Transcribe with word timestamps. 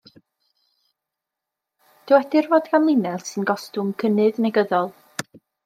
Dywedir 2.09 2.51
fod 2.55 2.71
gan 2.73 2.89
linell 2.89 3.23
sy'n 3.29 3.47
gostwng 3.53 3.95
gynnydd 4.05 4.43
negyddol. 4.49 4.95